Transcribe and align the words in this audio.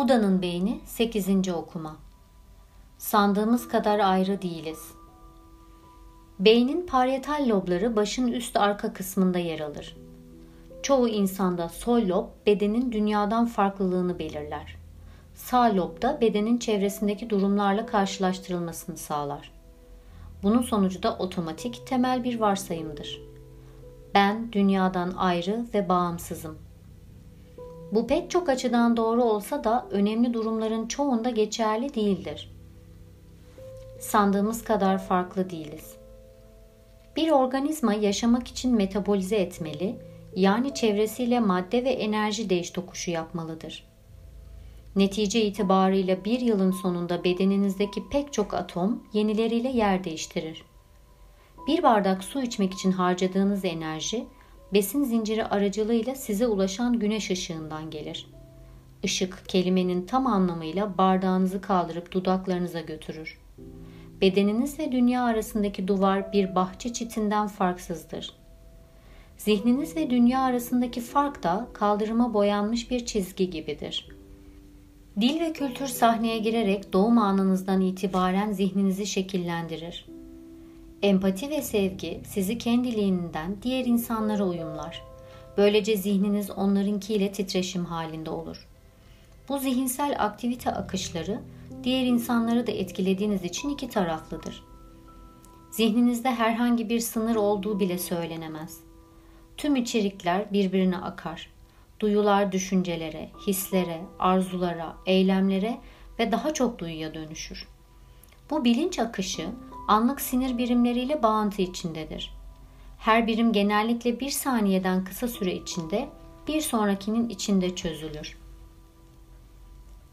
Buda'nın 0.00 0.42
beyni 0.42 0.80
8. 0.86 1.48
okuma. 1.48 1.96
Sandığımız 2.98 3.68
kadar 3.68 3.98
ayrı 3.98 4.42
değiliz. 4.42 4.78
Beynin 6.38 6.86
parietal 6.86 7.48
lobları 7.48 7.96
başın 7.96 8.28
üst 8.28 8.56
arka 8.56 8.92
kısmında 8.92 9.38
yer 9.38 9.60
alır. 9.60 9.96
Çoğu 10.82 11.08
insanda 11.08 11.68
sol 11.68 12.08
lob 12.08 12.26
bedenin 12.46 12.92
dünyadan 12.92 13.46
farklılığını 13.46 14.18
belirler. 14.18 14.76
Sağ 15.34 15.76
lob 15.76 16.02
da 16.02 16.20
bedenin 16.20 16.58
çevresindeki 16.58 17.30
durumlarla 17.30 17.86
karşılaştırılmasını 17.86 18.96
sağlar. 18.96 19.52
Bunun 20.42 20.62
sonucu 20.62 21.02
da 21.02 21.16
otomatik 21.18 21.86
temel 21.86 22.24
bir 22.24 22.40
varsayımdır. 22.40 23.22
Ben 24.14 24.52
dünyadan 24.52 25.14
ayrı 25.16 25.64
ve 25.74 25.88
bağımsızım.'' 25.88 26.69
Bu 27.92 28.06
pek 28.06 28.30
çok 28.30 28.48
açıdan 28.48 28.96
doğru 28.96 29.22
olsa 29.22 29.64
da 29.64 29.86
önemli 29.90 30.34
durumların 30.34 30.88
çoğunda 30.88 31.30
geçerli 31.30 31.94
değildir. 31.94 32.50
Sandığımız 34.00 34.64
kadar 34.64 34.98
farklı 34.98 35.50
değiliz. 35.50 35.94
Bir 37.16 37.30
organizma 37.30 37.94
yaşamak 37.94 38.48
için 38.48 38.74
metabolize 38.74 39.36
etmeli, 39.36 39.96
yani 40.36 40.74
çevresiyle 40.74 41.40
madde 41.40 41.84
ve 41.84 41.90
enerji 41.90 42.50
değiş 42.50 42.70
tokuşu 42.70 43.10
yapmalıdır. 43.10 43.90
Netice 44.96 45.42
itibarıyla 45.42 46.24
bir 46.24 46.40
yılın 46.40 46.70
sonunda 46.70 47.24
bedeninizdeki 47.24 48.08
pek 48.08 48.32
çok 48.32 48.54
atom 48.54 49.02
yenileriyle 49.12 49.68
yer 49.68 50.04
değiştirir. 50.04 50.64
Bir 51.66 51.82
bardak 51.82 52.24
su 52.24 52.42
içmek 52.42 52.72
için 52.72 52.92
harcadığınız 52.92 53.64
enerji 53.64 54.26
besin 54.72 55.04
zinciri 55.04 55.44
aracılığıyla 55.44 56.14
size 56.14 56.46
ulaşan 56.46 56.98
güneş 56.98 57.30
ışığından 57.30 57.90
gelir. 57.90 58.26
Işık 59.02 59.48
kelimenin 59.48 60.06
tam 60.06 60.26
anlamıyla 60.26 60.98
bardağınızı 60.98 61.60
kaldırıp 61.60 62.12
dudaklarınıza 62.12 62.80
götürür. 62.80 63.38
Bedeniniz 64.20 64.78
ve 64.78 64.92
dünya 64.92 65.24
arasındaki 65.24 65.88
duvar 65.88 66.32
bir 66.32 66.54
bahçe 66.54 66.92
çitinden 66.92 67.46
farksızdır. 67.46 68.34
Zihniniz 69.36 69.96
ve 69.96 70.10
dünya 70.10 70.40
arasındaki 70.40 71.00
fark 71.00 71.42
da 71.42 71.68
kaldırıma 71.72 72.34
boyanmış 72.34 72.90
bir 72.90 73.06
çizgi 73.06 73.50
gibidir. 73.50 74.08
Dil 75.20 75.40
ve 75.40 75.52
kültür 75.52 75.86
sahneye 75.86 76.38
girerek 76.38 76.92
doğum 76.92 77.18
anınızdan 77.18 77.80
itibaren 77.80 78.52
zihninizi 78.52 79.06
şekillendirir. 79.06 80.06
Empati 81.02 81.50
ve 81.50 81.62
sevgi 81.62 82.20
sizi 82.26 82.58
kendiliğinden 82.58 83.56
diğer 83.62 83.84
insanlara 83.84 84.44
uyumlar. 84.44 85.02
Böylece 85.56 85.96
zihniniz 85.96 86.50
onlarınkiyle 86.50 87.32
titreşim 87.32 87.84
halinde 87.84 88.30
olur. 88.30 88.68
Bu 89.48 89.58
zihinsel 89.58 90.16
aktivite 90.18 90.70
akışları 90.70 91.40
diğer 91.84 92.06
insanları 92.06 92.66
da 92.66 92.72
etkilediğiniz 92.72 93.44
için 93.44 93.68
iki 93.68 93.88
taraflıdır. 93.88 94.64
Zihninizde 95.70 96.30
herhangi 96.30 96.88
bir 96.88 97.00
sınır 97.00 97.36
olduğu 97.36 97.80
bile 97.80 97.98
söylenemez. 97.98 98.80
Tüm 99.56 99.76
içerikler 99.76 100.52
birbirine 100.52 100.96
akar. 100.96 101.50
Duyular 102.00 102.52
düşüncelere, 102.52 103.30
hislere, 103.46 104.00
arzulara, 104.18 104.96
eylemlere 105.06 105.78
ve 106.18 106.32
daha 106.32 106.54
çok 106.54 106.78
duyuya 106.78 107.14
dönüşür. 107.14 107.68
Bu 108.50 108.64
bilinç 108.64 108.98
akışı 108.98 109.48
anlık 109.90 110.20
sinir 110.20 110.58
birimleriyle 110.58 111.22
bağıntı 111.22 111.62
içindedir. 111.62 112.34
Her 112.98 113.26
birim 113.26 113.52
genellikle 113.52 114.20
bir 114.20 114.30
saniyeden 114.30 115.04
kısa 115.04 115.28
süre 115.28 115.54
içinde 115.54 116.08
bir 116.48 116.60
sonrakinin 116.60 117.28
içinde 117.28 117.74
çözülür. 117.74 118.38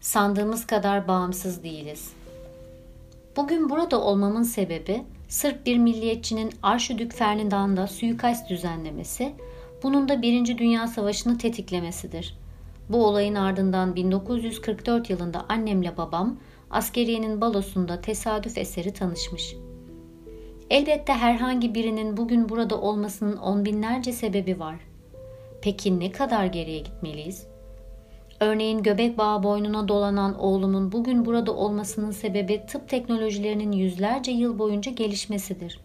Sandığımız 0.00 0.66
kadar 0.66 1.08
bağımsız 1.08 1.62
değiliz. 1.62 2.12
Bugün 3.36 3.70
burada 3.70 4.00
olmamın 4.00 4.42
sebebi 4.42 5.04
Sırp 5.28 5.66
bir 5.66 5.78
milliyetçinin 5.78 6.52
Arşidük 6.62 7.12
Ferdinand'a 7.12 7.86
suikast 7.86 8.50
düzenlemesi, 8.50 9.32
bunun 9.82 10.08
da 10.08 10.22
Birinci 10.22 10.58
Dünya 10.58 10.86
Savaşı'nı 10.86 11.38
tetiklemesidir. 11.38 12.38
Bu 12.88 13.06
olayın 13.06 13.34
ardından 13.34 13.96
1944 13.96 15.10
yılında 15.10 15.46
annemle 15.48 15.96
babam 15.96 16.36
askeriyenin 16.70 17.40
balosunda 17.40 18.00
tesadüf 18.00 18.58
eseri 18.58 18.92
tanışmış. 18.92 19.56
Elbette 20.70 21.12
herhangi 21.12 21.74
birinin 21.74 22.16
bugün 22.16 22.48
burada 22.48 22.80
olmasının 22.80 23.36
on 23.36 23.64
binlerce 23.64 24.12
sebebi 24.12 24.60
var. 24.60 24.76
Peki 25.62 26.00
ne 26.00 26.12
kadar 26.12 26.46
geriye 26.46 26.78
gitmeliyiz? 26.78 27.46
Örneğin 28.40 28.82
göbek 28.82 29.18
bağı 29.18 29.42
boynuna 29.42 29.88
dolanan 29.88 30.38
oğlumun 30.38 30.92
bugün 30.92 31.24
burada 31.24 31.52
olmasının 31.56 32.10
sebebi 32.10 32.66
tıp 32.66 32.88
teknolojilerinin 32.88 33.72
yüzlerce 33.72 34.30
yıl 34.32 34.58
boyunca 34.58 34.92
gelişmesidir. 34.92 35.80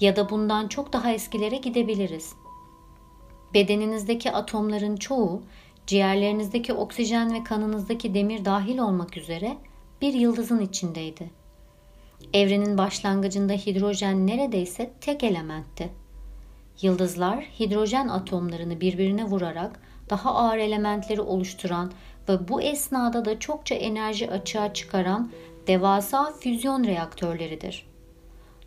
Ya 0.00 0.16
da 0.16 0.30
bundan 0.30 0.68
çok 0.68 0.92
daha 0.92 1.12
eskilere 1.12 1.56
gidebiliriz. 1.56 2.32
Bedeninizdeki 3.54 4.32
atomların 4.32 4.96
çoğu 4.96 5.42
ciğerlerinizdeki 5.86 6.72
oksijen 6.72 7.34
ve 7.34 7.44
kanınızdaki 7.44 8.14
demir 8.14 8.44
dahil 8.44 8.78
olmak 8.78 9.16
üzere 9.16 9.56
bir 10.02 10.14
yıldızın 10.14 10.60
içindeydi. 10.60 11.30
Evrenin 12.32 12.78
başlangıcında 12.78 13.52
hidrojen 13.52 14.26
neredeyse 14.26 14.92
tek 15.00 15.24
elementti. 15.24 15.88
Yıldızlar 16.82 17.44
hidrojen 17.60 18.08
atomlarını 18.08 18.80
birbirine 18.80 19.24
vurarak 19.24 19.80
daha 20.10 20.34
ağır 20.34 20.58
elementleri 20.58 21.20
oluşturan 21.20 21.92
ve 22.28 22.48
bu 22.48 22.62
esnada 22.62 23.24
da 23.24 23.38
çokça 23.38 23.74
enerji 23.74 24.30
açığa 24.30 24.72
çıkaran 24.72 25.30
devasa 25.66 26.32
füzyon 26.40 26.84
reaktörleridir. 26.84 27.86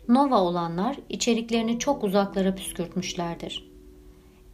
Nova 0.08 0.40
olanlar 0.40 0.96
içeriklerini 1.08 1.78
çok 1.78 2.04
uzaklara 2.04 2.54
püskürtmüşlerdir 2.54 3.69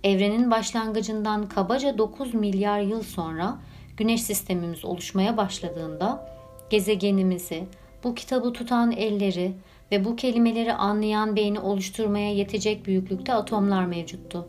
evrenin 0.05 0.51
başlangıcından 0.51 1.49
kabaca 1.49 1.99
9 1.99 2.35
milyar 2.35 2.81
yıl 2.81 3.03
sonra 3.03 3.59
güneş 3.97 4.23
sistemimiz 4.23 4.85
oluşmaya 4.85 5.37
başladığında 5.37 6.37
gezegenimizi, 6.71 7.65
bu 8.05 8.15
kitabı 8.15 8.53
tutan 8.53 8.93
elleri 8.93 9.53
ve 9.93 10.05
bu 10.05 10.17
kelimeleri 10.17 10.73
anlayan 10.73 11.37
beyni 11.37 11.61
oluşturmaya 11.61 12.35
yetecek 12.35 12.87
büyüklükte 12.87 13.35
atomlar 13.35 13.87
mevcuttu. 13.87 14.49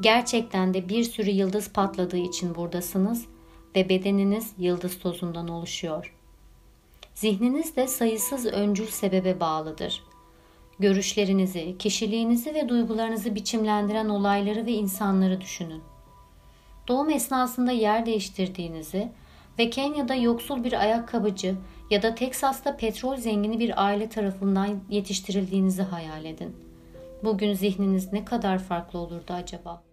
Gerçekten 0.00 0.74
de 0.74 0.88
bir 0.88 1.04
sürü 1.04 1.30
yıldız 1.30 1.72
patladığı 1.72 2.16
için 2.16 2.54
buradasınız 2.54 3.26
ve 3.76 3.88
bedeniniz 3.88 4.52
yıldız 4.58 4.98
tozundan 4.98 5.48
oluşuyor. 5.48 6.14
Zihniniz 7.14 7.76
de 7.76 7.86
sayısız 7.86 8.46
öncül 8.46 8.86
sebebe 8.86 9.40
bağlıdır 9.40 10.02
görüşlerinizi, 10.78 11.78
kişiliğinizi 11.78 12.54
ve 12.54 12.68
duygularınızı 12.68 13.34
biçimlendiren 13.34 14.08
olayları 14.08 14.66
ve 14.66 14.72
insanları 14.72 15.40
düşünün. 15.40 15.82
Doğum 16.88 17.10
esnasında 17.10 17.72
yer 17.72 18.06
değiştirdiğinizi 18.06 19.12
ve 19.58 19.70
Kenya'da 19.70 20.14
yoksul 20.14 20.64
bir 20.64 20.80
ayakkabıcı 20.80 21.54
ya 21.90 22.02
da 22.02 22.14
Teksas'ta 22.14 22.76
petrol 22.76 23.16
zengini 23.16 23.58
bir 23.58 23.84
aile 23.84 24.08
tarafından 24.08 24.80
yetiştirildiğinizi 24.90 25.82
hayal 25.82 26.24
edin. 26.24 26.56
Bugün 27.24 27.54
zihniniz 27.54 28.12
ne 28.12 28.24
kadar 28.24 28.58
farklı 28.58 28.98
olurdu 28.98 29.32
acaba?'' 29.32 29.91